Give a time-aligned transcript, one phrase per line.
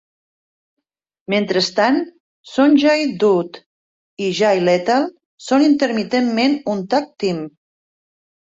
[1.33, 1.99] Mentrestant,
[2.53, 3.59] Sonjay Dutt
[4.29, 5.07] i Jay Lethal
[5.51, 7.47] són intermitentment un tag-team.